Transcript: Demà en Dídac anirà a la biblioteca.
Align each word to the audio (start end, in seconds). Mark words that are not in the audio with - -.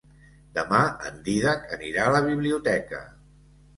Demà 0.53 0.79
en 1.09 1.21
Dídac 1.29 1.69
anirà 1.79 2.07
a 2.07 2.17
la 2.19 2.23
biblioteca. 2.31 3.03